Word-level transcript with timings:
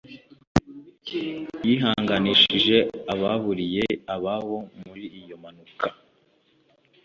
yihanganishije 1.67 2.77
ababuriye 3.13 3.83
ababo 4.15 4.57
muri 4.85 5.05
iyo 5.19 5.35
mpanuka 5.41 5.87